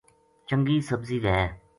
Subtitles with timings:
[0.47, 1.39] چنگی سبزی وھے